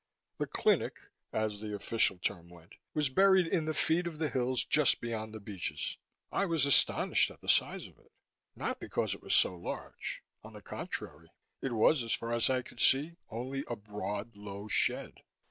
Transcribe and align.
The 0.39 0.47
"clinic," 0.47 0.97
as 1.31 1.59
the 1.59 1.75
official 1.75 2.17
term 2.17 2.49
went, 2.49 2.73
was 2.95 3.09
buried 3.09 3.45
in 3.45 3.65
the 3.65 3.73
feet 3.75 4.07
of 4.07 4.17
the 4.17 4.29
hills 4.29 4.65
just 4.65 4.99
beyond 4.99 5.31
the 5.31 5.39
beaches. 5.39 5.95
I 6.31 6.45
was 6.47 6.65
astonished 6.65 7.29
at 7.29 7.39
the 7.39 7.47
size 7.47 7.85
of 7.85 7.99
it. 7.99 8.11
Not 8.55 8.79
because 8.79 9.13
it 9.13 9.21
was 9.21 9.35
so 9.35 9.55
large; 9.55 10.23
on 10.43 10.53
the 10.53 10.61
contrary. 10.63 11.29
It 11.61 11.73
was, 11.73 12.03
as 12.03 12.13
far 12.15 12.33
as 12.33 12.49
I 12.49 12.63
could 12.63 12.79
see, 12.79 13.13
only 13.29 13.63
a 13.67 13.75
broad, 13.75 14.35
low 14.35 14.67
shed. 14.67 15.21